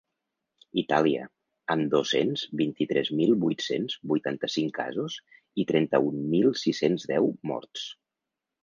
Itàlia, 0.81 1.25
amb 1.75 1.91
dos-cents 1.91 2.47
vint-i-tres 2.63 3.11
mil 3.19 3.35
vuit-cents 3.45 3.99
vuitanta-cinc 4.15 4.77
casos 4.81 5.23
i 5.65 5.71
trenta-un 5.75 6.29
mil 6.37 6.53
sis-cents 6.65 7.09
deu 7.15 7.33
morts. 7.55 7.91